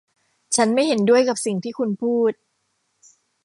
[0.55, 2.31] ฉันไม่เห็นด้วยกับสิ่งที่คุณพูด